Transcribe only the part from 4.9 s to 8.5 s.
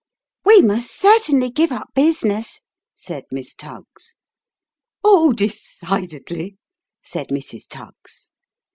Oh, decidedly," said Mrs. Tuggs.